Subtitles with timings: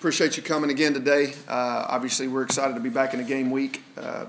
[0.00, 1.34] Appreciate you coming again today.
[1.46, 3.82] Uh, obviously, we're excited to be back in a game week.
[3.98, 4.24] Uh,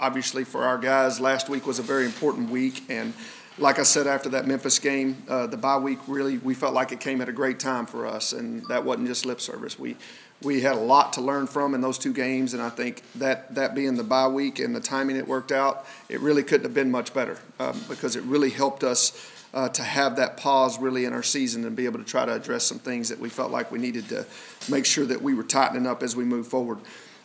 [0.00, 2.82] obviously, for our guys, last week was a very important week.
[2.88, 3.14] And
[3.56, 6.90] like I said after that Memphis game, uh, the bye week really, we felt like
[6.90, 8.32] it came at a great time for us.
[8.32, 9.78] And that wasn't just lip service.
[9.78, 9.96] We,
[10.42, 12.52] we had a lot to learn from in those two games.
[12.52, 15.86] And I think that, that being the bye week and the timing it worked out,
[16.08, 19.12] it really couldn't have been much better um, because it really helped us
[19.54, 22.32] uh, to have that pause really in our season and be able to try to
[22.32, 24.24] address some things that we felt like we needed to
[24.70, 26.78] make sure that we were tightening up as we move forward.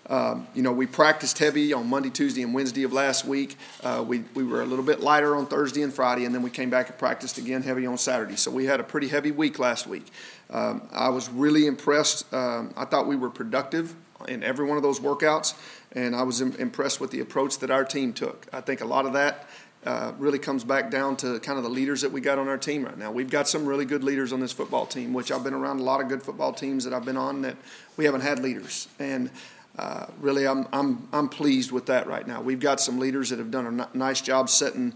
[0.09, 3.57] Um, you know, we practiced heavy on Monday, Tuesday, and Wednesday of last week.
[3.83, 6.49] Uh, we, we were a little bit lighter on Thursday and Friday, and then we
[6.49, 8.37] came back and practiced again heavy on Saturday.
[8.37, 10.05] So we had a pretty heavy week last week.
[10.49, 12.31] Um, I was really impressed.
[12.33, 13.95] Um, I thought we were productive
[14.29, 15.55] in every one of those workouts,
[15.91, 18.47] and I was Im- impressed with the approach that our team took.
[18.53, 19.47] I think a lot of that
[19.87, 22.57] uh, really comes back down to kind of the leaders that we got on our
[22.57, 23.09] team right now.
[23.09, 25.83] We've got some really good leaders on this football team, which I've been around a
[25.83, 27.55] lot of good football teams that I've been on that
[27.95, 28.89] we haven't had leaders.
[28.99, 29.31] And
[29.77, 32.41] uh, really, I'm, I'm, I'm pleased with that right now.
[32.41, 34.93] We've got some leaders that have done a nice job setting,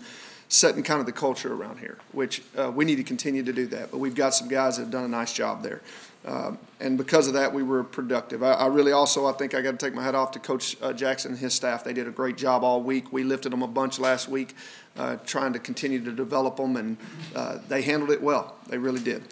[0.50, 3.68] setting kind of the culture around here, which uh, we need to continue to do
[3.68, 3.92] that.
[3.92, 5.80] But we've got some guys that have done a nice job there.
[6.26, 8.44] Um, and because of that, we were productive.
[8.44, 10.78] I, I, really also, I think I got to take my hat off to Coach
[10.82, 11.84] uh, Jackson and his staff.
[11.84, 13.12] They did a great job all week.
[13.12, 14.56] We lifted them a bunch last week,
[14.98, 16.98] uh, trying to continue to develop them, and
[17.36, 18.56] uh, they handled it well.
[18.68, 19.24] They really did.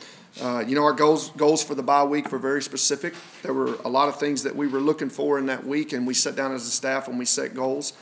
[0.41, 3.13] Uh, you know, our goals goals for the bye week were very specific.
[3.43, 6.07] There were a lot of things that we were looking for in that week, and
[6.07, 7.93] we sat down as a staff and we set goals.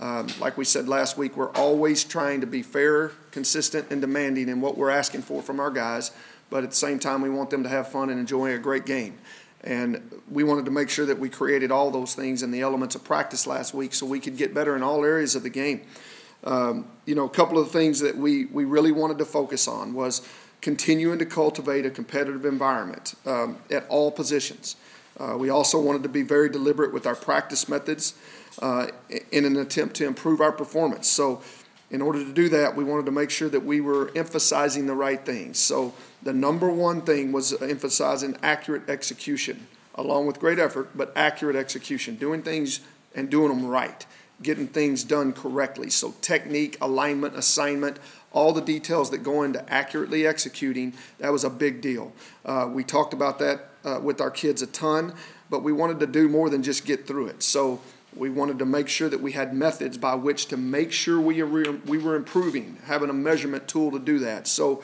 [0.00, 4.48] Um, like we said last week, we're always trying to be fair, consistent, and demanding
[4.48, 6.12] in what we're asking for from our guys
[6.52, 8.84] but at the same time, we want them to have fun and enjoy a great
[8.84, 9.18] game.
[9.64, 12.94] And we wanted to make sure that we created all those things and the elements
[12.94, 15.80] of practice last week so we could get better in all areas of the game.
[16.44, 19.94] Um, you know, a couple of things that we, we really wanted to focus on
[19.94, 20.28] was
[20.60, 24.76] continuing to cultivate a competitive environment um, at all positions.
[25.18, 28.14] Uh, we also wanted to be very deliberate with our practice methods
[28.60, 28.88] uh,
[29.30, 31.08] in an attempt to improve our performance.
[31.08, 31.42] So,
[31.92, 34.94] in order to do that, we wanted to make sure that we were emphasizing the
[34.94, 35.58] right things.
[35.58, 35.92] So,
[36.22, 42.16] the number one thing was emphasizing accurate execution, along with great effort, but accurate execution,
[42.16, 42.80] doing things
[43.14, 44.06] and doing them right,
[44.42, 45.90] getting things done correctly.
[45.90, 47.98] So, technique, alignment, assignment,
[48.32, 52.14] all the details that go into accurately executing, that was a big deal.
[52.46, 55.12] Uh, we talked about that uh, with our kids a ton,
[55.50, 57.42] but we wanted to do more than just get through it.
[57.42, 57.82] So,
[58.14, 61.42] we wanted to make sure that we had methods by which to make sure we
[61.42, 64.46] were, we were improving, having a measurement tool to do that.
[64.46, 64.82] So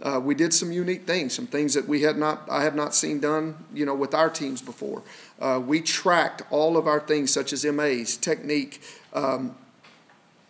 [0.00, 2.94] uh, we did some unique things, some things that we had not, I had not
[2.94, 5.02] seen done, you know, with our teams before.
[5.40, 8.80] Uh, we tracked all of our things such as MAs, technique,
[9.12, 9.56] um,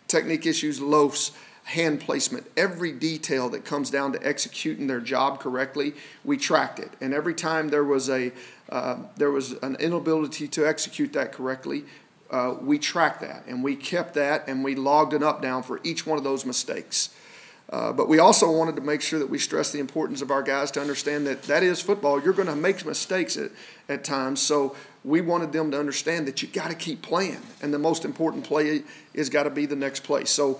[0.07, 1.31] technique issues, loafs,
[1.63, 5.93] hand placement, every detail that comes down to executing their job correctly,
[6.25, 6.89] we tracked it.
[6.99, 8.31] And every time there was a
[8.69, 11.85] uh, there was an inability to execute that correctly,
[12.31, 15.79] uh, we tracked that and we kept that and we logged an up down for
[15.83, 17.09] each one of those mistakes.
[17.71, 20.41] Uh, but we also wanted to make sure that we stress the importance of our
[20.41, 22.21] guys to understand that that is football.
[22.21, 23.51] You're going to make mistakes at,
[23.87, 24.41] at times.
[24.41, 27.41] So we wanted them to understand that you got to keep playing.
[27.61, 30.25] And the most important play is got to be the next play.
[30.25, 30.59] So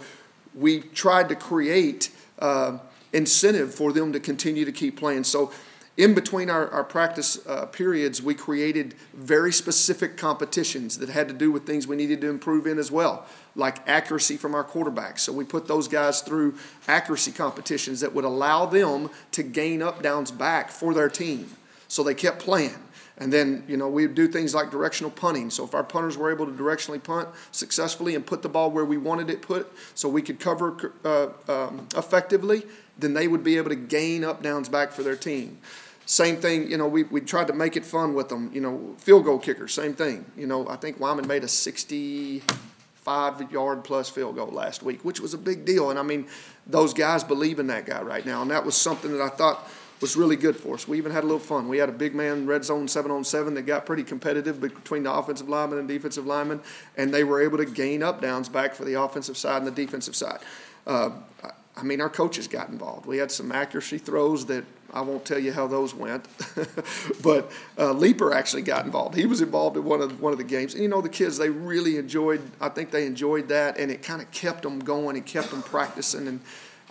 [0.54, 2.78] we tried to create uh,
[3.12, 5.24] incentive for them to continue to keep playing.
[5.24, 5.52] So
[6.00, 11.34] in between our, our practice uh, periods, we created very specific competitions that had to
[11.34, 15.20] do with things we needed to improve in as well, like accuracy from our quarterbacks.
[15.20, 16.56] So we put those guys through
[16.88, 21.52] accuracy competitions that would allow them to gain up downs back for their team.
[21.90, 22.80] So they kept playing.
[23.18, 25.50] And then, you know, we would do things like directional punting.
[25.50, 28.86] So if our punters were able to directionally punt successfully and put the ball where
[28.86, 32.64] we wanted it put so we could cover uh, um, effectively,
[32.98, 35.58] then they would be able to gain up downs back for their team.
[36.10, 38.50] Same thing, you know, we, we tried to make it fun with them.
[38.52, 40.26] You know, field goal kicker, same thing.
[40.36, 45.20] You know, I think Wyman made a 65 yard plus field goal last week, which
[45.20, 45.92] was a big deal.
[45.92, 46.26] And I mean,
[46.66, 48.42] those guys believe in that guy right now.
[48.42, 49.70] And that was something that I thought
[50.02, 50.88] was really good for us.
[50.88, 51.70] We even had a little fun.
[51.70, 55.04] We had a big man red zone seven on seven that got pretty competitive between
[55.04, 56.62] the offensive lineman and defensive lineman,
[56.98, 59.86] and they were able to gain up downs back for the offensive side and the
[59.86, 60.40] defensive side.
[60.88, 61.12] Uh,
[61.80, 63.06] I mean, our coaches got involved.
[63.06, 66.28] We had some accuracy throws that I won't tell you how those went,
[67.24, 69.16] but uh, Leaper actually got involved.
[69.16, 71.38] He was involved in one of one of the games, and you know the kids
[71.38, 72.42] they really enjoyed.
[72.60, 75.62] I think they enjoyed that, and it kind of kept them going and kept them
[75.62, 76.28] practicing.
[76.28, 76.40] And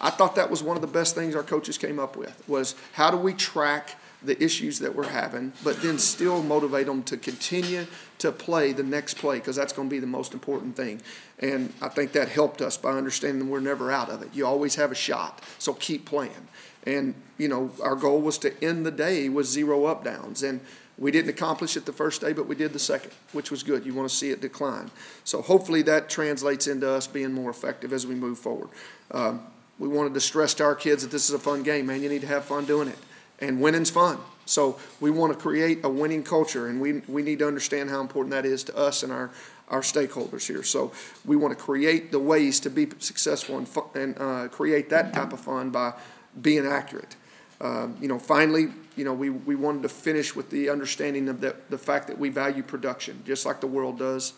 [0.00, 2.76] I thought that was one of the best things our coaches came up with was
[2.92, 7.16] how do we track the issues that we're having, but then still motivate them to
[7.16, 7.86] continue
[8.18, 11.00] to play the next play because that's going to be the most important thing.
[11.38, 14.30] And I think that helped us by understanding we're never out of it.
[14.34, 16.48] You always have a shot, so keep playing.
[16.84, 20.42] And, you know, our goal was to end the day with zero up downs.
[20.42, 20.60] And
[20.98, 23.86] We didn't accomplish it the first day, but we did the second, which was good.
[23.86, 24.90] You want to see it decline.
[25.22, 28.70] So hopefully that translates into us being more effective as we move forward.
[29.12, 29.46] Um,
[29.78, 32.02] we wanted to stress to our kids that this is a fun game, man.
[32.02, 32.98] You need to have fun doing it.
[33.40, 34.18] And winning's fun.
[34.46, 38.00] So we want to create a winning culture, and we, we need to understand how
[38.00, 39.30] important that is to us and our,
[39.68, 40.62] our stakeholders here.
[40.62, 40.92] So
[41.24, 45.32] we want to create the ways to be successful and, and uh, create that type
[45.32, 45.92] of fun by
[46.40, 47.16] being accurate.
[47.60, 51.40] Uh, you know, finally, you know, we, we wanted to finish with the understanding of
[51.40, 54.32] the, the fact that we value production, just like the world does.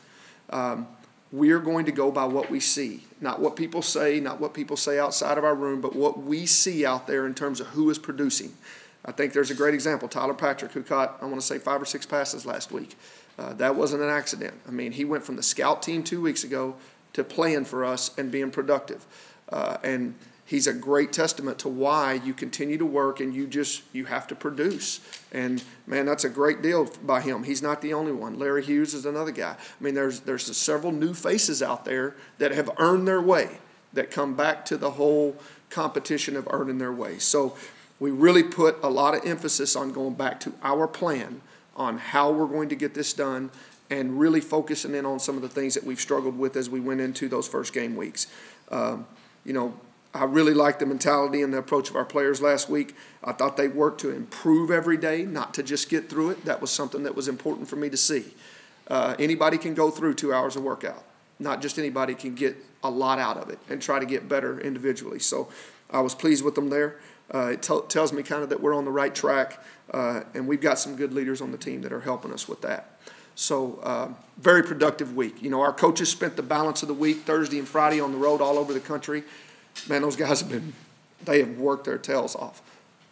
[0.51, 0.89] Um,
[1.33, 4.53] we are going to go by what we see, not what people say, not what
[4.53, 7.69] people say outside of our room, but what we see out there in terms of
[7.69, 8.53] who is producing.
[9.05, 11.81] I think there's a great example, Tyler Patrick, who caught, I want to say, five
[11.81, 12.97] or six passes last week.
[13.39, 14.55] Uh, that wasn't an accident.
[14.69, 16.77] I mean, he went from the scout team two weeks ago
[17.15, 19.07] to playing for us and being productive.
[19.49, 20.15] Uh, and
[20.45, 24.27] he's a great testament to why you continue to work and you just you have
[24.27, 25.01] to produce.
[25.33, 27.45] And man, that's a great deal by him.
[27.45, 28.39] He's not the only one.
[28.39, 29.53] Larry Hughes is another guy.
[29.53, 33.59] I mean, there's there's several new faces out there that have earned their way
[33.93, 35.37] that come back to the whole
[35.71, 37.19] competition of earning their way.
[37.19, 37.57] So
[38.01, 41.43] we really put a lot of emphasis on going back to our plan
[41.77, 43.51] on how we're going to get this done
[43.91, 46.81] and really focusing in on some of the things that we've struggled with as we
[46.81, 48.27] went into those first game weeks.
[48.71, 49.07] Um,
[49.45, 49.75] you know,
[50.15, 52.97] I really liked the mentality and the approach of our players last week.
[53.23, 56.45] I thought they worked to improve every day, not to just get through it.
[56.45, 58.35] That was something that was important for me to see.
[58.89, 61.05] Uh, anybody can go through two hours of workout.
[61.39, 64.61] Not just anybody can get a lot out of it and try to get better
[64.61, 65.21] individually.
[65.21, 65.49] So
[65.91, 66.97] I was pleased with them there.
[67.33, 69.63] Uh, it t- tells me kind of that we're on the right track,
[69.93, 72.61] uh, and we've got some good leaders on the team that are helping us with
[72.63, 72.99] that.
[73.35, 75.43] So, uh, very productive week.
[75.43, 78.19] You know, our coaches spent the balance of the week, Thursday and Friday, on the
[78.19, 79.23] road all over the country.
[79.89, 80.73] Man, those guys have been,
[81.25, 82.61] they have worked their tails off.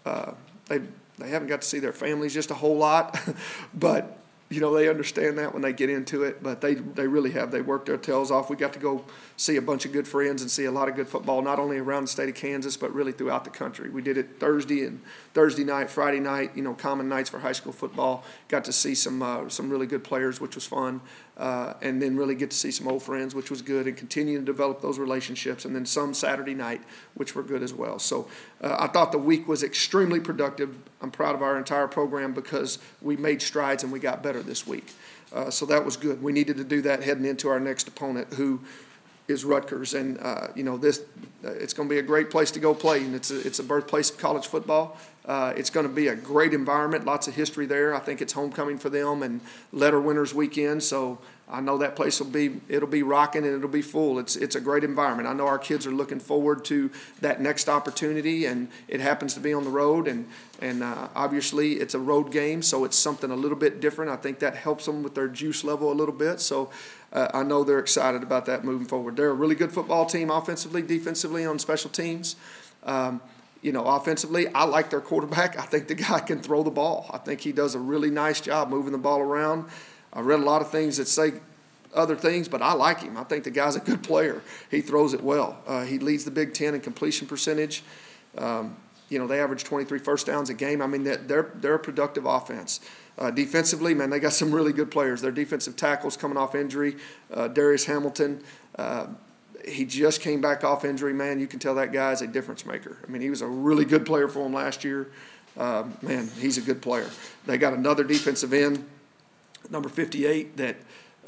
[0.05, 0.33] Uh,
[0.67, 0.81] they,
[1.19, 3.19] they haven't got to see their families just a whole lot,
[3.75, 4.19] but
[4.51, 7.51] you know, they understand that when they get into it, but they, they really have.
[7.51, 8.49] They worked their tails off.
[8.49, 9.05] We got to go
[9.37, 11.77] see a bunch of good friends and see a lot of good football, not only
[11.77, 13.91] around the state of Kansas, but really throughout the country.
[13.91, 15.03] We did it Thursday and
[15.35, 18.25] Thursday night, Friday night, you know, common nights for high school football.
[18.49, 21.03] Got to see some, uh, some really good players, which was fun
[21.39, 24.39] uh, and then really get to see some old friends, which was good, and continue
[24.39, 25.65] to develop those relationships.
[25.65, 26.83] And then some Saturday night,
[27.15, 27.99] which were good as well.
[27.99, 28.29] So
[28.61, 30.77] uh, I thought the week was extremely productive.
[31.01, 34.67] I'm proud of our entire program because we made strides and we got better this
[34.67, 34.93] week.
[35.33, 36.23] Uh, so that was good.
[36.23, 38.61] We needed to do that heading into our next opponent, who
[39.29, 41.03] is Rutgers, and uh, you know this.
[41.45, 43.59] Uh, it's going to be a great place to go play, and it's a, it's
[43.59, 44.97] a birthplace of college football.
[45.25, 47.95] Uh, it's going to be a great environment, lots of history there.
[47.95, 49.41] I think it's homecoming for them and
[49.73, 51.19] letter winners weekend, so
[51.51, 54.19] I know that place will be it'll be rocking and it'll be full.
[54.19, 55.29] It's it's a great environment.
[55.29, 56.91] I know our kids are looking forward to
[57.21, 60.29] that next opportunity, and it happens to be on the road, and
[60.61, 64.11] and uh, obviously it's a road game, so it's something a little bit different.
[64.11, 66.41] I think that helps them with their juice level a little bit.
[66.41, 66.71] So
[67.13, 69.17] uh, I know they're excited about that moving forward.
[69.17, 72.37] They're a really good football team, offensively, defensively, on special teams.
[72.83, 73.23] Um,
[73.63, 75.59] you know, offensively, I like their quarterback.
[75.59, 77.11] I think the guy can throw the ball.
[77.13, 79.67] I think he does a really nice job moving the ball around.
[80.13, 81.35] I read a lot of things that say
[81.95, 83.17] other things, but I like him.
[83.17, 84.43] I think the guy's a good player.
[84.71, 85.59] He throws it well.
[85.67, 87.83] Uh, he leads the Big Ten in completion percentage.
[88.37, 88.77] Um,
[89.09, 90.83] you know, they average 23 first downs a game.
[90.83, 92.81] I mean, they're, they're a productive offense.
[93.19, 95.21] Uh, defensively, man, they got some really good players.
[95.21, 96.97] Their defensive tackles coming off injury.
[97.33, 98.43] Uh, Darius Hamilton,
[98.77, 99.07] uh,
[99.67, 101.41] he just came back off injury, man.
[101.41, 102.99] You can tell that guy is a difference maker.
[103.07, 105.11] I mean, he was a really good player for them last year.
[105.57, 107.09] Uh, man, he's a good player.
[107.47, 108.85] They got another defensive end,
[109.71, 110.77] number 58, that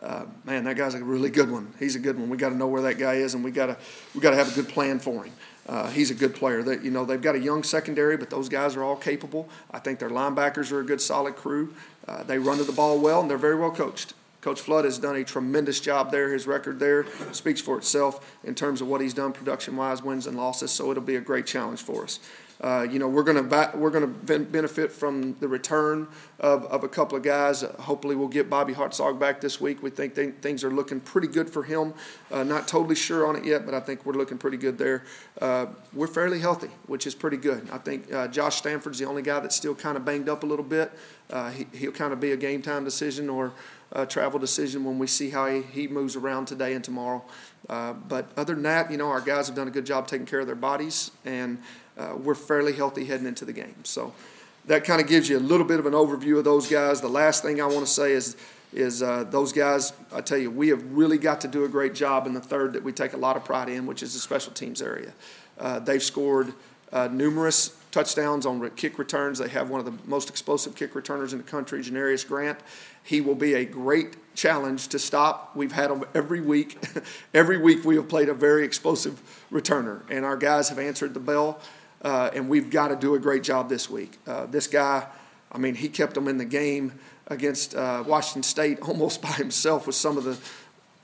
[0.02, 1.74] uh, man, that guy's a really good one.
[1.78, 2.30] He's a good one.
[2.30, 3.76] We got to know where that guy is, and we got to
[4.14, 5.32] we got to have a good plan for him.
[5.68, 6.62] Uh, he's a good player.
[6.62, 9.48] That you know they've got a young secondary, but those guys are all capable.
[9.70, 11.74] I think their linebackers are a good, solid crew.
[12.08, 14.14] Uh, they run to the ball well, and they're very well coached.
[14.40, 16.32] Coach Flood has done a tremendous job there.
[16.32, 20.26] His record there speaks for itself in terms of what he's done production wise, wins
[20.26, 20.70] and losses.
[20.70, 22.20] So it'll be a great challenge for us.
[22.60, 26.06] Uh, you know, we're going to we're going to benefit from the return
[26.38, 27.62] of, of a couple of guys.
[27.62, 29.82] Uh, hopefully, we'll get Bobby Hartzog back this week.
[29.82, 31.94] We think they, things are looking pretty good for him.
[32.30, 35.04] Uh, not totally sure on it yet, but I think we're looking pretty good there.
[35.40, 37.68] Uh, we're fairly healthy, which is pretty good.
[37.72, 40.46] I think uh, Josh Stanford's the only guy that's still kind of banged up a
[40.46, 40.92] little bit.
[41.54, 43.52] he, he'll kind of be a game time decision or
[43.92, 47.24] a travel decision when we see how he, he moves around today and tomorrow.
[47.68, 50.40] but other than that, you know, our guys have done a good job taking care
[50.40, 51.58] of their bodies and
[51.98, 53.74] uh, we're fairly healthy heading into the game.
[53.84, 54.14] So
[54.66, 57.00] that kind of gives you a little bit of an overview of those guys.
[57.00, 58.36] The last thing I want to say is
[58.72, 59.92] is uh, those guys.
[60.12, 62.72] I tell you, we have really got to do a great job in the third
[62.74, 65.12] that we take a lot of pride in, which is the special teams area.
[65.58, 66.52] Uh, they've scored
[66.92, 69.38] uh, numerous touchdowns on kick returns.
[69.38, 72.58] They have one of the most explosive kick returners in the country, Janarion Grant.
[73.02, 75.56] He will be a great challenge to stop.
[75.56, 76.78] We've had him every week.
[77.34, 79.20] every week we have played a very explosive
[79.50, 81.60] returner, and our guys have answered the bell,
[82.02, 84.18] uh, and we've got to do a great job this week.
[84.26, 85.06] Uh, this guy,
[85.50, 86.92] I mean, he kept them in the game
[87.26, 90.38] against uh, Washington State almost by himself with some of the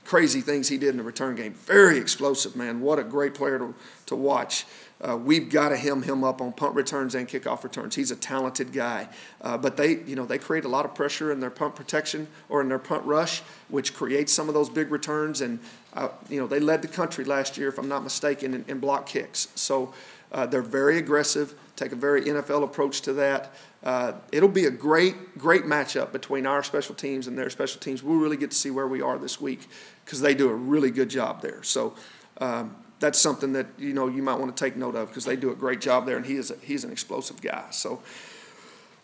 [0.05, 1.53] crazy things he did in the return game.
[1.53, 2.79] Very explosive, man.
[2.79, 3.75] What a great player to,
[4.05, 4.65] to watch.
[4.99, 7.95] Uh, we've got to hem him up on punt returns and kickoff returns.
[7.95, 9.07] He's a talented guy,
[9.41, 12.27] uh, but they, you know, they create a lot of pressure in their punt protection
[12.49, 15.41] or in their punt rush, which creates some of those big returns.
[15.41, 15.59] And
[15.93, 18.79] uh, you know, they led the country last year, if I'm not mistaken, in, in
[18.79, 19.49] block kicks.
[19.53, 19.93] So
[20.31, 21.53] uh, they're very aggressive.
[21.75, 23.53] Take a very NFL approach to that.
[23.83, 28.01] Uh, it'll be a great, great matchup between our special teams and their special teams.
[28.01, 29.67] We'll really get to see where we are this week
[30.03, 31.61] because they do a really good job there.
[31.61, 31.93] So.
[32.39, 35.35] Um, that's something that you know you might want to take note of because they
[35.35, 37.65] do a great job there, and he is a, he's an explosive guy.
[37.71, 38.01] So,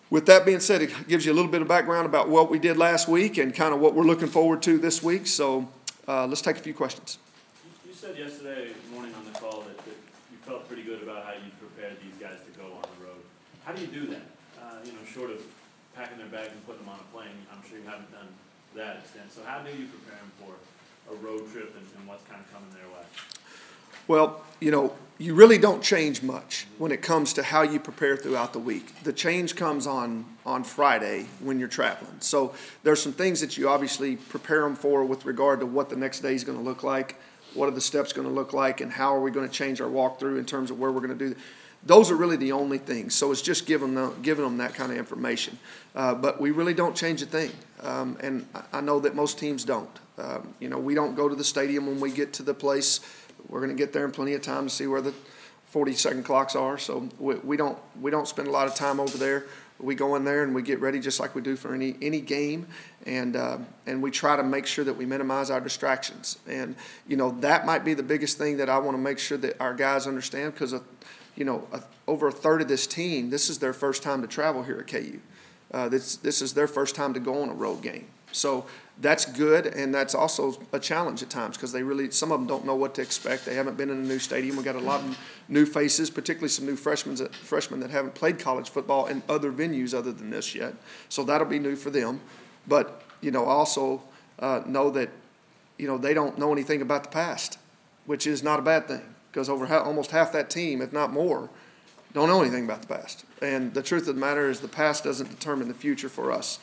[0.10, 2.60] with that being said, it gives you a little bit of background about what we
[2.60, 5.28] did last week and kind of what we're looking forward to this week.
[5.28, 5.68] So,
[6.08, 7.18] uh, let's take a few questions.
[7.86, 9.98] You said yesterday morning on the call that, that,
[10.32, 13.22] you felt pretty good about how you prepared these guys to go on the road.
[13.66, 14.26] How do you do that?
[14.60, 15.42] Uh, you know, short of
[15.96, 18.28] packing their bags and putting them on a plane, I'm sure you haven't done
[18.76, 19.32] that extent.
[19.32, 20.58] So, how do you prepare them for
[21.14, 23.06] a road trip and, and what's kind of coming their way?
[24.08, 28.18] Well, you know, you really don't change much when it comes to how you prepare
[28.18, 29.04] throughout the week.
[29.04, 32.18] The change comes on on Friday when you're traveling.
[32.20, 35.96] So there's some things that you obviously prepare them for with regard to what the
[35.96, 37.16] next day is going to look like,
[37.54, 39.80] what are the steps going to look like, and how are we going to change
[39.80, 41.36] our walkthrough in terms of where we're going to do.
[41.86, 43.14] Those are really the only things.
[43.14, 45.58] So it's just giving them giving them that kind of information.
[45.96, 49.64] Uh, but we really don't change a thing, um, and I know that most teams
[49.64, 49.90] don't.
[50.18, 53.00] Um, you know, we don't go to the stadium when we get to the place
[53.54, 55.14] we're going to get there in plenty of time to see where the
[55.68, 56.78] 40 second clocks are.
[56.78, 59.46] So we, we don't we don't spend a lot of time over there.
[59.80, 62.20] We go in there and we get ready just like we do for any any
[62.20, 62.68] game,
[63.06, 66.40] and uh, and we try to make sure that we minimize our distractions.
[66.48, 66.76] And
[67.08, 69.60] you know that might be the biggest thing that I want to make sure that
[69.60, 70.74] our guys understand because
[71.36, 74.28] you know a, over a third of this team this is their first time to
[74.28, 75.20] travel here at KU.
[75.72, 78.08] Uh, this this is their first time to go on a road game.
[78.34, 78.66] So
[79.00, 82.48] that's good, and that's also a challenge at times because they really some of them
[82.48, 83.46] don't know what to expect.
[83.46, 84.56] They haven't been in a new stadium.
[84.56, 88.14] We got a lot of new faces, particularly some new freshmen that, freshmen that haven't
[88.14, 90.76] played college football in other venues other than this yet.
[91.10, 92.22] So that'll be new for them.
[92.68, 94.04] But you know, also
[94.40, 95.10] uh, know that
[95.78, 97.58] you know they don't know anything about the past,
[98.06, 101.12] which is not a bad thing because over ha- almost half that team, if not
[101.12, 101.50] more,
[102.14, 103.26] don't know anything about the past.
[103.42, 106.60] And the truth of the matter is, the past doesn't determine the future for us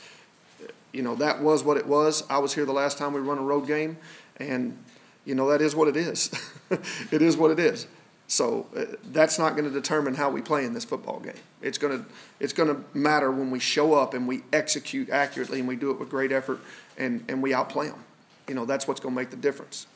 [0.93, 2.25] you know, that was what it was.
[2.29, 3.99] I was here the last time we run a road game,
[4.37, 4.77] and,
[5.25, 6.31] you know, that is what it is.
[7.11, 7.87] it is what it is.
[8.31, 11.35] So uh, that's not going to determine how we play in this football game.
[11.63, 12.07] It's going to
[12.39, 15.91] it's going to matter when we show up and we execute accurately and we do
[15.91, 16.61] it with great effort
[16.97, 18.05] and, and we outplay them.
[18.47, 19.89] You know that's what's going to make the difference.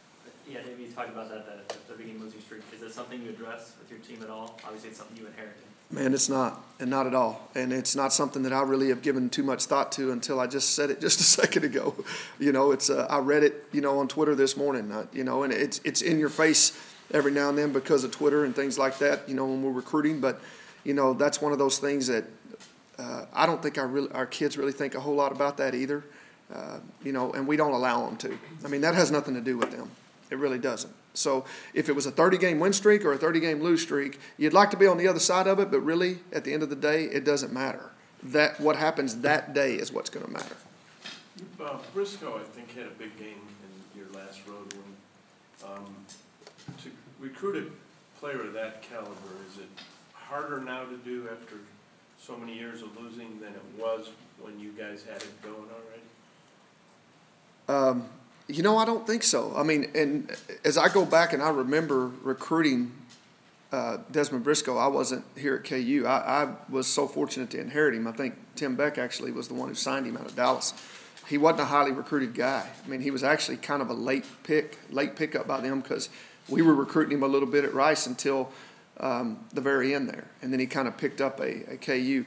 [0.51, 2.63] Yeah, maybe you talked about that the, the beginning losing streak.
[2.75, 4.59] Is that something you address with your team at all?
[4.65, 5.63] Obviously, it's something you inherited.
[5.91, 7.49] Man, it's not, and not at all.
[7.55, 10.47] And it's not something that I really have given too much thought to until I
[10.47, 11.95] just said it just a second ago.
[12.39, 14.91] You know, it's uh, I read it, you know, on Twitter this morning.
[14.91, 16.79] Uh, you know, and it's it's in your face
[17.13, 19.29] every now and then because of Twitter and things like that.
[19.29, 20.41] You know, when we're recruiting, but
[20.85, 22.25] you know, that's one of those things that
[22.99, 25.75] uh, I don't think our really, our kids really think a whole lot about that
[25.75, 26.05] either.
[26.53, 28.39] Uh, you know, and we don't allow them to.
[28.65, 29.91] I mean, that has nothing to do with them.
[30.31, 30.93] It really doesn't.
[31.15, 34.21] So if it was a 30 game win streak or a 30 game lose streak,
[34.37, 36.63] you'd like to be on the other side of it, but really, at the end
[36.63, 37.91] of the day, it doesn't matter.
[38.23, 40.57] That what happens that day is what's going to matter.
[41.61, 43.41] Uh, Briscoe, I think, had a big game
[43.95, 45.71] in your last road win.
[45.71, 45.95] Um,
[46.83, 46.91] to
[47.21, 49.11] recruit a player of that caliber,
[49.51, 49.69] is it
[50.13, 51.57] harder now to do after
[52.19, 54.09] so many years of losing than it was
[54.41, 56.03] when you guys had it going already?
[57.69, 58.09] Um,
[58.49, 59.55] you know, I don't think so.
[59.57, 60.35] I mean, and
[60.65, 62.93] as I go back and I remember recruiting
[63.73, 66.05] uh, Dezmon Briscoe, I wasn't here at KU.
[66.07, 68.07] I, I, was so fortunate to inherit him.
[68.07, 70.75] I think Tim Beck actually was the one who signed him out of Dallas.
[71.29, 72.69] He wasn't a highly recruited guy.
[72.85, 76.09] I mean, he was actually kind of a late pick, late pickup by them because
[76.49, 78.53] we were recruiting him a little bit at Rice until
[79.01, 82.25] um, the very end there, and then he kind of picked up a, a KU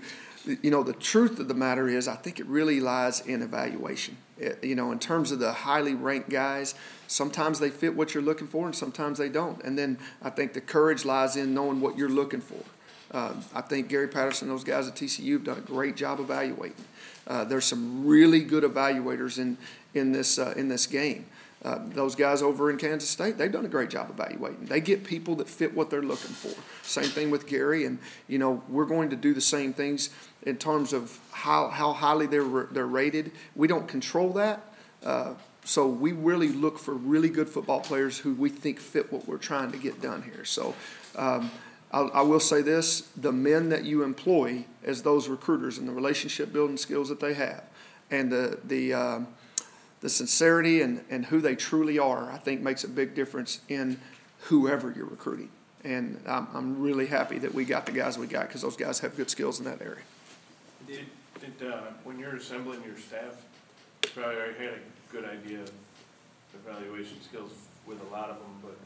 [0.61, 4.17] you know, the truth of the matter is, I think it really lies in evaluation.
[4.39, 6.75] It, you know, in terms of the highly ranked guys,
[7.07, 9.61] sometimes they fit what you're looking for and sometimes they don't.
[9.63, 12.63] And then I think the courage lies in knowing what you're looking for.
[13.11, 16.83] Uh, I think Gary Patterson, those guys at TCU have done a great job evaluating.
[17.25, 19.57] Uh, there's some really good evaluators in
[19.93, 21.25] in this uh, in this game.
[21.63, 24.65] Uh, those guys over in Kansas State, they've done a great job evaluating.
[24.65, 26.53] They get people that fit what they're looking for.
[26.83, 27.97] Same thing with Gary, and
[28.27, 30.11] you know we're going to do the same things
[30.43, 33.31] in terms of how how highly they're they're rated.
[33.55, 34.61] We don't control that.
[35.03, 35.33] Uh,
[35.63, 39.37] so we really look for really good football players who we think fit what we're
[39.37, 40.45] trying to get done here.
[40.45, 40.73] So
[41.17, 41.51] um,
[41.91, 46.53] I, will say this: the men that you employ as those recruiters and the relationship
[46.53, 47.63] building skills that they have,
[48.11, 49.27] and the the um,
[50.01, 53.99] the sincerity and, and who they truly are, I think makes a big difference in
[54.41, 55.49] whoever you're recruiting.
[55.83, 58.99] And I'm, I'm really happy that we got the guys we got because those guys
[58.99, 60.03] have good skills in that area.
[60.85, 61.05] Did,
[61.39, 63.43] did, uh, when you're assembling your staff,
[64.03, 65.71] you probably already had a good idea of
[66.65, 67.51] evaluation skills
[67.85, 68.77] with a lot of them, but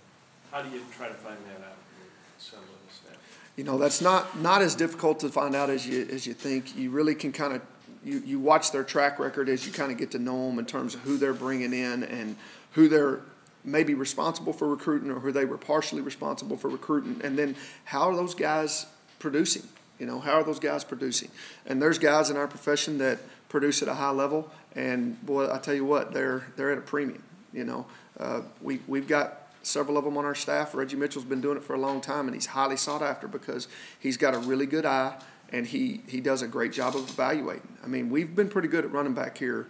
[0.52, 3.18] how do you try to find that out when you're assembling the staff?
[3.56, 6.76] You know, that's not, not as difficult to find out as you, as you think.
[6.76, 7.62] You really can kind of,
[8.04, 10.66] you, you watch their track record as you kind of get to know them in
[10.66, 12.36] terms of who they're bringing in and
[12.74, 13.22] who they're
[13.64, 17.22] maybe responsible for recruiting or who they were partially responsible for recruiting.
[17.24, 17.56] And then
[17.86, 18.88] how are those guys
[19.20, 19.64] producing?
[20.00, 21.30] You know, how are those guys producing?
[21.68, 24.50] And there's guys in our profession that produce at a high level.
[24.76, 27.22] And boy, I tell you what, they're, they're at a premium.
[27.54, 27.86] You know,
[28.20, 30.74] uh, we, we've got several of them on our staff.
[30.74, 33.68] Reggie Mitchell's been doing it for a long time, and he's highly sought after because
[34.00, 35.14] he's got a really good eye
[35.52, 37.68] and he, he does a great job of evaluating.
[37.84, 39.68] I mean, we've been pretty good at running back here,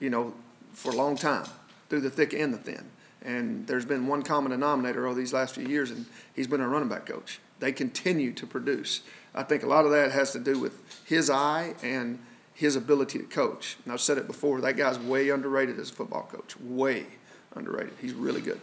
[0.00, 0.34] you know,
[0.72, 1.46] for a long time,
[1.88, 2.84] through the thick and the thin.
[3.22, 6.68] And there's been one common denominator over these last few years, and he's been a
[6.68, 7.40] running back coach.
[7.58, 9.00] They continue to produce.
[9.34, 12.18] I think a lot of that has to do with his eye and
[12.54, 13.76] his ability to coach.
[13.84, 16.58] And I've said it before, that guy's way underrated as a football coach.
[16.60, 17.06] Way
[17.54, 17.94] underrated.
[18.00, 18.60] He's really good.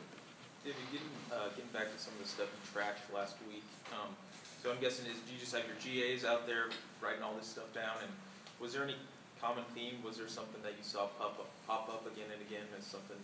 [0.64, 4.16] David, getting, uh, getting back to some of the stuff you tracked last week, um,
[4.64, 7.48] so I'm guessing is, do you just have your GAs out there writing all this
[7.48, 8.10] stuff down, and
[8.62, 8.96] was there any
[9.42, 12.64] common theme, was there something that you saw pop up, pop up again and again
[12.78, 13.18] as something?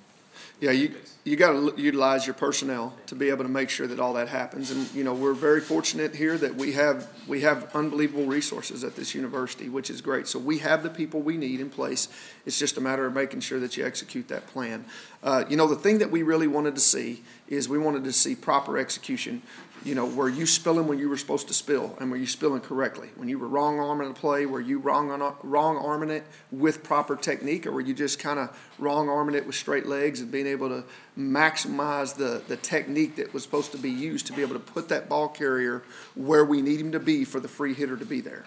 [0.60, 0.93] Yeah, you
[1.24, 4.27] you got to utilize your personnel to be able to make sure that all that
[4.27, 4.72] happens.
[4.72, 8.96] And, you know, we're very fortunate here that we have, we have unbelievable resources at
[8.96, 10.27] this university, which is great.
[10.27, 12.10] So we have the people we need in place.
[12.46, 14.86] It's just a matter of making sure that you execute that plan.
[15.24, 18.13] Uh, you know, the thing that we really wanted to see is we wanted to
[18.13, 19.41] see proper execution.
[19.86, 22.60] You know, were you spilling when you were supposed to spill, and were you spilling
[22.60, 23.10] correctly?
[23.15, 26.84] When you were wrong arming a play, were you wrong on wrong arming it with
[26.84, 30.30] proper technique, or were you just kind of wrong arming it with straight legs and
[30.30, 30.84] being able to
[31.18, 34.89] maximize the the technique that was supposed to be used to be able to put
[34.89, 35.84] that ball carrier
[36.15, 38.44] where we need him to be for the free hitter to be there?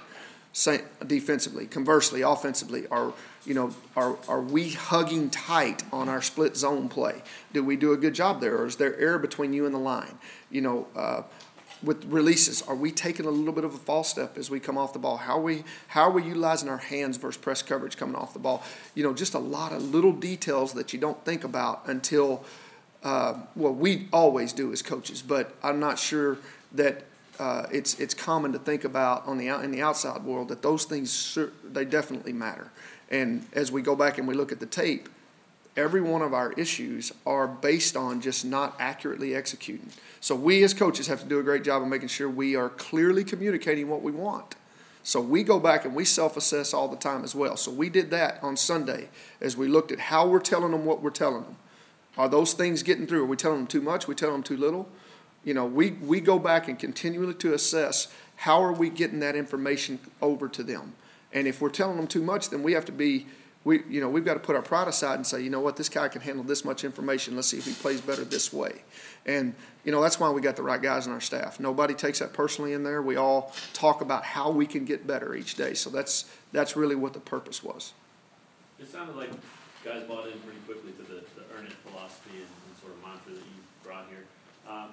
[1.06, 1.66] Defensively.
[1.66, 3.12] Conversely, offensively, are
[3.46, 7.22] you know are are we hugging tight on our split zone play?
[7.52, 9.78] Do we do a good job there, or is there air between you and the
[9.78, 10.18] line?
[10.50, 11.22] You know, uh,
[11.82, 14.76] with releases, are we taking a little bit of a false step as we come
[14.76, 15.16] off the ball?
[15.16, 18.38] How are we how are we utilizing our hands versus press coverage coming off the
[18.38, 18.62] ball?
[18.94, 22.44] You know, just a lot of little details that you don't think about until
[23.02, 26.38] uh, well, we always do as coaches, but I'm not sure
[26.72, 27.04] that
[27.42, 30.84] uh, it's it's common to think about on the in the outside world that those
[30.84, 32.70] things they definitely matter.
[33.10, 35.08] And as we go back and we look at the tape,
[35.76, 39.90] every one of our issues are based on just not accurately executing.
[40.20, 42.68] So we as coaches have to do a great job of making sure we are
[42.68, 44.54] clearly communicating what we want.
[45.02, 47.56] So we go back and we self-assess all the time as well.
[47.56, 49.08] So we did that on Sunday
[49.40, 51.56] as we looked at how we're telling them what we're telling them.
[52.16, 53.24] Are those things getting through?
[53.24, 54.04] Are we telling them too much?
[54.04, 54.88] Are we telling them too little?
[55.44, 59.36] You know, we, we go back and continually to assess how are we getting that
[59.36, 60.94] information over to them.
[61.32, 63.26] And if we're telling them too much, then we have to be,
[63.64, 65.76] we, you know, we've got to put our pride aside and say, you know what,
[65.76, 67.36] this guy can handle this much information.
[67.36, 68.82] Let's see if he plays better this way.
[69.24, 71.58] And, you know, that's why we got the right guys on our staff.
[71.58, 73.00] Nobody takes that personally in there.
[73.00, 75.74] We all talk about how we can get better each day.
[75.74, 77.92] So that's, that's really what the purpose was.
[78.78, 79.30] It sounded like
[79.84, 83.02] guys bought in pretty quickly to the, the earn it philosophy and, and sort of
[83.02, 84.24] mantra that you brought here.
[84.68, 84.90] Um,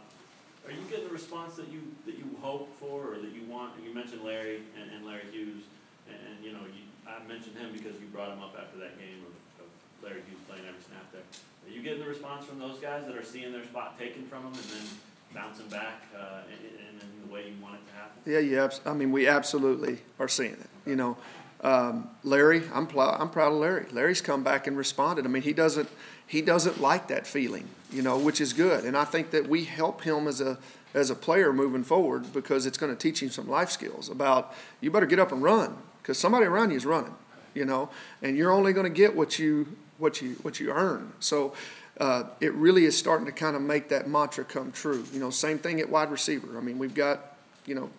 [0.70, 3.74] are you getting the response that you, that you hope for or that you want?
[3.84, 5.64] You mentioned Larry and, and Larry Hughes,
[6.08, 9.00] and, and, you know, you, I mentioned him because you brought him up after that
[9.00, 9.70] game of, of
[10.04, 11.26] Larry Hughes playing every snap there.
[11.66, 14.44] Are you getting the response from those guys that are seeing their spot taken from
[14.44, 14.86] them and then
[15.34, 18.22] bouncing back, uh, in, in, in the way you want it to happen?
[18.26, 18.70] Yeah, yeah.
[18.86, 20.70] I mean, we absolutely are seeing it.
[20.86, 21.18] You know,
[21.62, 23.86] um, Larry, I'm pl- I'm proud of Larry.
[23.92, 25.26] Larry's come back and responded.
[25.26, 25.90] I mean, he doesn't
[26.26, 28.86] he doesn't like that feeling, you know, which is good.
[28.86, 30.58] And I think that we help him as a
[30.94, 34.54] as a player moving forward because it's going to teach him some life skills about
[34.80, 37.14] you better get up and run because somebody around you is running,
[37.54, 37.90] you know,
[38.22, 41.14] and you're only going to get what you what you what you earn.
[41.20, 41.54] So.
[42.00, 45.04] Uh, it really is starting to kind of make that mantra come true.
[45.12, 46.58] You know, same thing at wide receiver.
[46.58, 47.90] I mean, we've got, you know,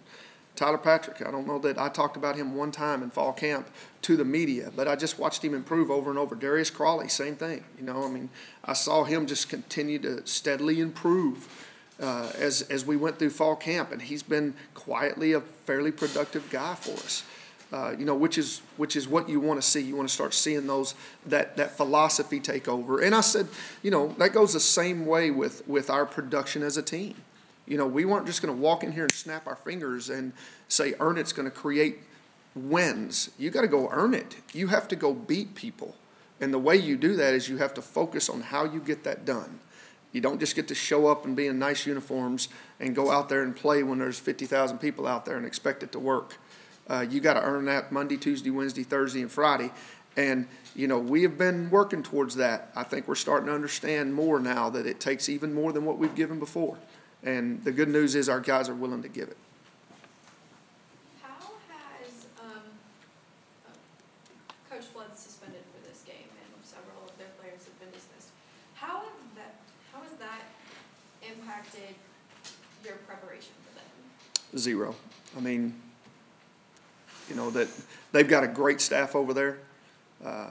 [0.57, 3.69] Tyler Patrick, I don't know that I talked about him one time in fall camp
[4.03, 6.35] to the media, but I just watched him improve over and over.
[6.35, 7.65] Darius Crawley, same thing.
[7.79, 8.29] You know, I mean,
[8.65, 11.49] I saw him just continue to steadily improve
[12.01, 16.49] uh, as as we went through fall camp, and he's been quietly a fairly productive
[16.51, 17.25] guy for us.
[17.73, 19.81] Uh, you know, which is which is what you want to see.
[19.81, 20.95] You want to start seeing those
[21.27, 23.01] that that philosophy take over.
[23.01, 23.49] And I said,
[23.83, 27.15] you know, that goes the same way with with our production as a team.
[27.71, 30.33] You know, we weren't just going to walk in here and snap our fingers and
[30.67, 32.01] say earn it's going to create
[32.57, 33.31] wins.
[33.39, 34.35] You got to go earn it.
[34.53, 35.95] You have to go beat people.
[36.41, 39.05] And the way you do that is you have to focus on how you get
[39.05, 39.61] that done.
[40.11, 42.49] You don't just get to show up and be in nice uniforms
[42.81, 45.93] and go out there and play when there's 50,000 people out there and expect it
[45.93, 46.39] to work.
[46.89, 49.71] Uh, you got to earn that Monday, Tuesday, Wednesday, Thursday, and Friday.
[50.17, 52.73] And, you know, we have been working towards that.
[52.75, 55.99] I think we're starting to understand more now that it takes even more than what
[55.99, 56.77] we've given before.
[57.23, 59.37] And the good news is our guys are willing to give it.
[61.23, 62.63] How has, um,
[64.71, 68.31] Coach Flood suspended for this game and several of their players have been dismissed?
[68.75, 69.57] How have that,
[69.93, 70.43] how has that
[71.23, 71.95] impacted
[72.85, 74.59] your preparation for them?
[74.59, 74.95] Zero.
[75.37, 75.75] I mean,
[77.29, 77.69] you know, that
[78.13, 79.59] they've got a great staff over there.
[80.25, 80.49] Uh,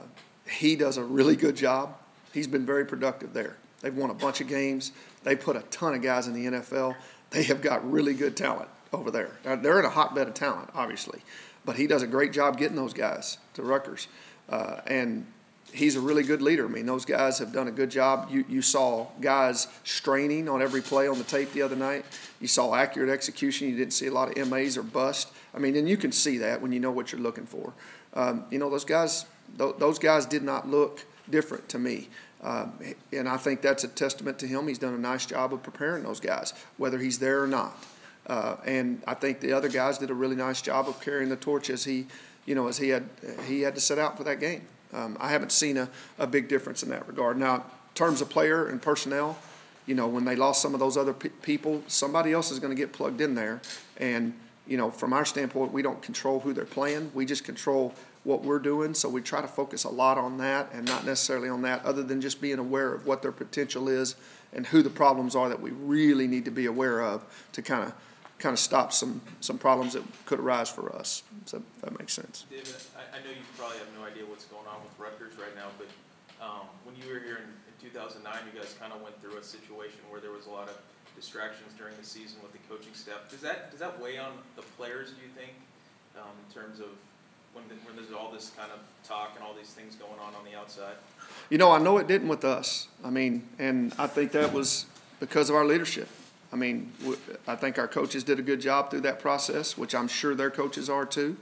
[0.48, 1.96] he does a really good job.
[2.32, 3.56] He's been very productive there.
[3.80, 4.92] They've won a bunch of games.
[5.22, 6.96] They put a ton of guys in the NFL.
[7.30, 9.38] They have got really good talent over there.
[9.44, 11.20] Now, they're in a hotbed of talent, obviously,
[11.64, 14.08] but he does a great job getting those guys to Rutgers.
[14.48, 15.26] Uh, and
[15.72, 16.66] he's a really good leader.
[16.66, 18.28] I mean, those guys have done a good job.
[18.30, 22.04] You, you saw guys straining on every play on the tape the other night.
[22.40, 23.68] You saw accurate execution.
[23.68, 25.30] You didn't see a lot of MAs or bust.
[25.54, 27.72] I mean, and you can see that when you know what you're looking for.
[28.14, 29.26] Um, you know, those guys,
[29.58, 32.08] th- those guys did not look different to me.
[32.42, 32.72] Um,
[33.12, 34.66] and I think that's a testament to him.
[34.66, 37.76] He's done a nice job of preparing those guys, whether he's there or not.
[38.26, 41.36] Uh, and I think the other guys did a really nice job of carrying the
[41.36, 42.06] torch as he,
[42.46, 43.08] you know, as he had
[43.46, 44.62] he had to set out for that game.
[44.92, 47.36] Um, I haven't seen a, a big difference in that regard.
[47.36, 47.62] Now, in
[47.94, 49.38] terms of player and personnel,
[49.86, 52.70] you know, when they lost some of those other pe- people, somebody else is going
[52.70, 53.60] to get plugged in there.
[53.98, 54.34] And
[54.66, 57.10] you know, from our standpoint, we don't control who they're playing.
[57.14, 58.94] We just control what we're doing.
[58.94, 62.02] So we try to focus a lot on that and not necessarily on that, other
[62.02, 64.14] than just being aware of what their potential is
[64.52, 67.84] and who the problems are that we really need to be aware of to kind
[67.84, 67.94] of
[68.38, 71.22] kind of stop some some problems that could arise for us.
[71.44, 72.46] So that makes sense.
[72.50, 75.54] David, I, I know you probably have no idea what's going on with Rutgers right
[75.54, 75.88] now, but,
[76.40, 79.36] um, when you were here in, in two thousand nine, you guys kinda went through
[79.36, 80.76] a situation where there was a lot of
[81.16, 83.28] distractions during the season with the coaching staff.
[83.28, 85.52] Does that, does that weigh on the players, do you think,
[86.16, 86.88] um, in terms of
[87.52, 90.34] when, the- when there's all this kind of talk and all these things going on
[90.34, 90.94] on the outside?
[91.48, 92.88] You know, I know it didn't with us.
[93.04, 94.86] I mean, and I think that was
[95.18, 96.08] because of our leadership.
[96.52, 96.92] I mean,
[97.46, 100.50] I think our coaches did a good job through that process, which I'm sure their
[100.50, 101.36] coaches are too.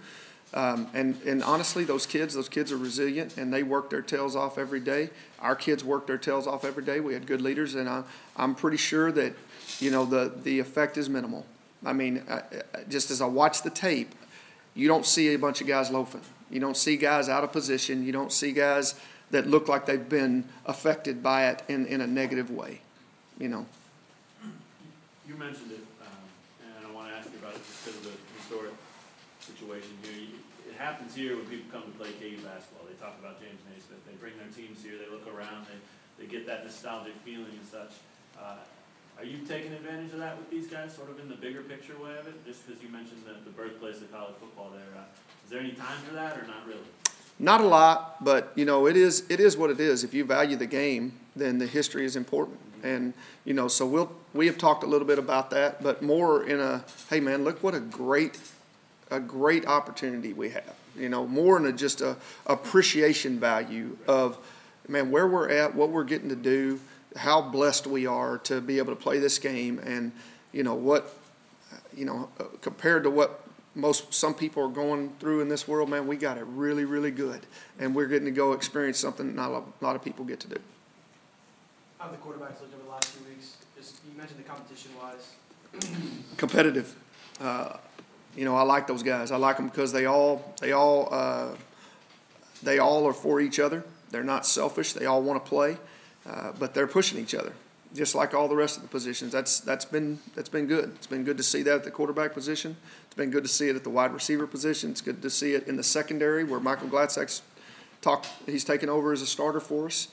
[0.54, 4.34] Um, and, and honestly, those kids, those kids are resilient and they work their tails
[4.34, 5.10] off every day.
[5.40, 7.00] Our kids work their tails off every day.
[7.00, 8.02] We had good leaders, and I,
[8.36, 9.34] I'm pretty sure that,
[9.78, 11.44] you know, the, the effect is minimal.
[11.84, 12.42] I mean, I, I,
[12.88, 14.14] just as I watch the tape,
[14.78, 16.22] you don't see a bunch of guys loafing.
[16.50, 18.04] You don't see guys out of position.
[18.06, 18.94] You don't see guys
[19.30, 22.80] that look like they've been affected by it in, in a negative way.
[23.38, 23.66] You know,
[25.28, 26.24] You mentioned it, um,
[26.64, 28.72] and I wanna ask you about it just because of the historic
[29.40, 30.16] situation here.
[30.16, 32.86] You- It happens here when people come to play KU basketball.
[32.86, 35.78] They talk about James Naismith, they bring their teams here, they look around, they,
[36.22, 37.92] they get that nostalgic feeling and such.
[38.38, 38.62] Uh,
[39.18, 41.94] Are you taking advantage of that with these guys, sort of in the bigger picture
[42.02, 42.46] way of it?
[42.46, 45.04] Just because you mentioned the, the birthplace of college football there, uh,
[45.44, 46.78] is there any time for that or not really?
[47.38, 50.04] not a lot, but you know, it is it is what it is.
[50.04, 52.58] If you value the game, then the history is important.
[52.82, 56.44] And you know, so we'll we have talked a little bit about that, but more
[56.44, 58.38] in a hey man, look what a great
[59.10, 60.74] a great opportunity we have.
[60.96, 64.38] You know, more in a just a appreciation value of
[64.88, 66.80] man where we're at, what we're getting to do,
[67.18, 70.12] how blessed we are to be able to play this game, and
[70.52, 71.14] you know what
[71.96, 72.28] you know
[72.60, 76.36] compared to what most some people are going through in this world, man, we got
[76.36, 77.46] it really, really good,
[77.78, 80.58] and we're getting to go experience something not a lot of people get to do.
[81.98, 83.56] How the quarterbacks looked over the last few weeks?
[83.76, 85.34] Just, you mentioned the competition wise.
[86.36, 86.94] competitive.
[87.40, 87.76] Uh,
[88.36, 89.30] you know, I like those guys.
[89.30, 91.48] I like them because they all they all uh,
[92.62, 93.84] they all are for each other.
[94.10, 94.92] They're not selfish.
[94.92, 95.76] They all want to play,
[96.28, 97.52] uh, but they're pushing each other,
[97.94, 99.32] just like all the rest of the positions.
[99.32, 100.92] That's that's been that's been good.
[100.96, 102.76] It's been good to see that at the quarterback position.
[103.06, 104.90] It's been good to see it at the wide receiver position.
[104.90, 107.42] It's good to see it in the secondary where Michael Glatczak's
[108.02, 108.26] talk.
[108.46, 110.08] He's taken over as a starter for us.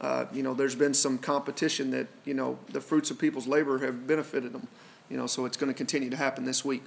[0.00, 3.78] Uh, you know, there's been some competition that you know the fruits of people's labor
[3.78, 4.68] have benefited them.
[5.08, 6.82] You know, so it's going to continue to happen this week.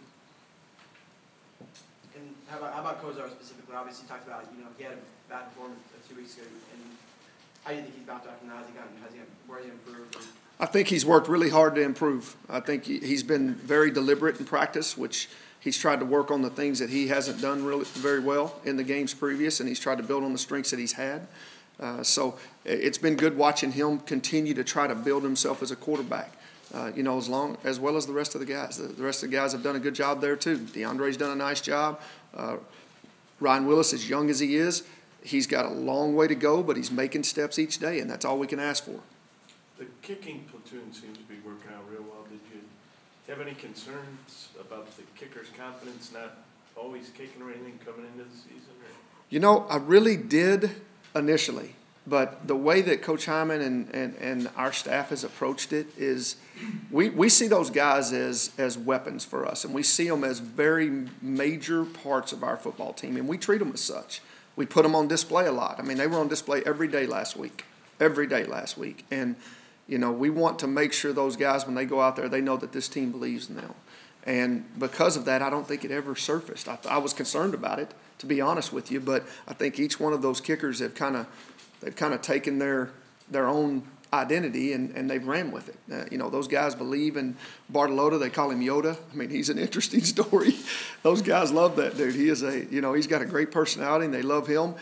[2.50, 3.76] how about, how about Cozart specifically?
[3.76, 6.97] Obviously, you talked about, you know, he had a bad performance two weeks ago, and
[7.67, 8.65] how do you think he's bounced back from that?
[8.65, 10.17] He gotten, he, he improved?
[10.58, 12.38] I think he's worked really hard to improve.
[12.49, 15.27] I think he- he's been very deliberate in practice, which
[15.60, 18.77] he's tried to work on the things that he hasn't done really very well in
[18.77, 21.27] the games previous, and he's tried to build on the strengths that he's had.
[21.77, 25.75] Uh, so it's been good watching him continue to try to build himself as a
[25.75, 26.32] quarterback.
[26.73, 28.77] Uh, you know, as long as well as the rest of the guys.
[28.77, 30.58] The, the rest of the guys have done a good job there too.
[30.58, 31.99] DeAndre's done a nice job.
[32.34, 32.58] Uh,
[33.39, 34.84] Ryan Willis, as young as he is,
[35.28, 38.26] he's got a long way to go, but he's making steps each day, and that's
[38.26, 39.00] all we can ask for.
[39.78, 42.26] The kicking platoon seems to be working out real well.
[42.30, 42.62] Did you
[43.28, 46.38] have any concerns about the kicker's confidence not
[46.76, 48.74] always kicking or anything coming into the season?
[48.82, 48.90] Or?
[49.30, 50.72] You know, I really did
[51.13, 51.76] initially,
[52.08, 56.38] but the way that Coach Hyman and, and, and our staff has approached it is
[56.90, 60.40] we, we see those guys as, as weapons for us, and we see them as
[60.40, 64.22] very major parts of our football team, and we treat them as such.
[64.58, 65.80] We put them on display a lot.
[65.80, 67.63] I mean, they were on display every day last week,
[68.02, 69.06] every day last week.
[69.10, 69.38] And,
[69.88, 72.41] you know, we want to make sure those guys, when they go out there, they
[72.41, 73.74] know that this team believes in them.
[74.26, 76.67] And because of that, I don't think it ever surfaced.
[76.67, 80.02] I, I was concerned about it, to be honest with you, but I think each
[80.02, 81.28] one of those kickers have kind of
[81.80, 82.89] they've kind of taken their
[83.30, 85.78] their own identity and, and they've ran with it.
[85.91, 87.36] Uh, you know, those guys believe in
[87.72, 88.20] Bartolota.
[88.20, 88.98] They call him Yoda.
[89.12, 90.56] I mean, he's an interesting story.
[91.04, 92.15] those guys love that dude.
[92.15, 94.76] He is a you know he's got a great personality and they love him.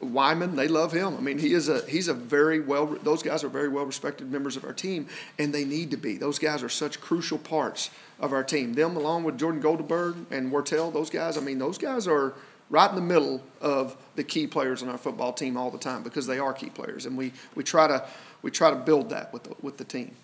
[0.00, 1.16] Wyman, they love him.
[1.16, 2.86] I mean, he is a he's a very well.
[2.86, 5.06] Those guys are very well respected members of our team,
[5.38, 6.18] and they need to be.
[6.18, 8.74] Those guys are such crucial parts of our team.
[8.74, 11.38] Them, along with Jordan Goldberg and Wortell, those guys.
[11.38, 12.34] I mean, those guys are
[12.68, 16.02] right in the middle of the key players on our football team all the time
[16.02, 18.04] because they are key players, and we, we try to
[18.42, 20.14] we try to build that with the, with the team.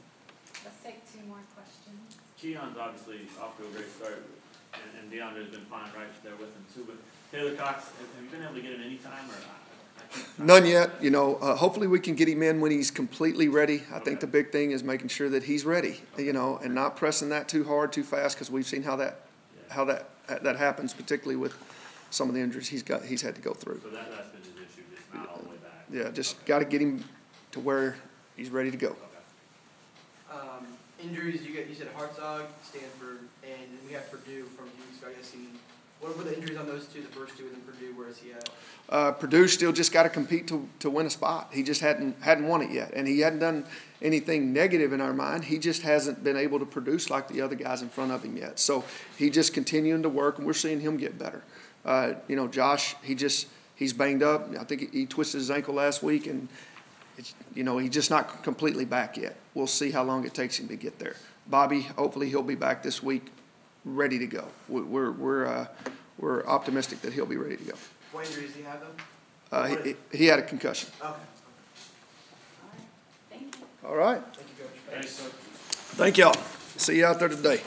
[0.64, 2.16] Let's take two more questions.
[2.38, 4.22] Keon's obviously off to a great start,
[4.74, 6.96] and, and DeAndre's been fine right there with him too, but
[7.36, 9.34] Taylor Cox, have have you been able to get him any time, or?
[9.34, 9.58] I-
[10.08, 10.90] I None yet.
[11.00, 13.82] You know, uh, hopefully we can get him in when he's completely ready.
[13.90, 16.02] I think the big thing is making sure that he's ready.
[16.18, 19.20] You know, and not pressing that too hard, too fast, because we've seen how that
[19.70, 20.10] how that
[20.42, 21.54] that happens, particularly with
[22.10, 23.80] some of the injuries he's got he's had to go through.
[23.82, 25.84] So that, that's been his issue, just not all the way back.
[25.90, 27.02] Yeah, just got to get him
[27.52, 27.96] to where
[28.36, 28.96] he's ready to go.
[30.32, 30.66] Um,
[31.02, 35.30] injuries, you you said Hartzog, Stanford, and we have Purdue from weeks ago, I guess
[35.30, 35.40] he,
[36.00, 38.18] what were the injuries on those two, the first two, and then Purdue, where is
[38.18, 38.48] he at?
[38.88, 41.50] Uh, Purdue still just got to compete to, to win a spot.
[41.52, 43.64] He just hadn't hadn't won it yet, and he hadn't done
[44.00, 45.44] anything negative in our mind.
[45.44, 48.36] He just hasn't been able to produce like the other guys in front of him
[48.36, 48.58] yet.
[48.58, 48.84] So
[49.18, 51.42] he just continuing to work, and we're seeing him get better.
[51.84, 54.48] Uh, you know, Josh, he just he's banged up.
[54.58, 56.48] I think he, he twisted his ankle last week, and
[57.18, 59.36] it's, you know he's just not completely back yet.
[59.54, 61.16] We'll see how long it takes him to get there.
[61.46, 63.26] Bobby, hopefully he'll be back this week,
[63.84, 64.44] ready to go.
[64.68, 65.66] We- We're we're uh,
[66.18, 67.74] we're optimistic that he'll be ready to go.
[68.12, 68.90] What injuries do you have them?
[69.50, 70.88] Uh, he, he had a concussion.
[71.00, 71.16] Okay, All
[72.76, 72.86] right,
[73.30, 73.62] thank you.
[73.88, 74.22] All right.
[74.34, 74.76] thank you, Coach.
[74.90, 75.28] Thanks, sir.
[75.96, 76.36] Thank y'all.
[76.76, 77.60] See you out there today.